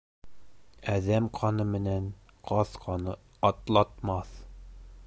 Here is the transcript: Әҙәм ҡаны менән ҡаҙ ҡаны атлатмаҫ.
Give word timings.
Әҙәм 0.93 1.27
ҡаны 1.39 1.67
менән 1.75 2.09
ҡаҙ 2.53 2.73
ҡаны 2.87 3.15
атлатмаҫ. 3.53 4.35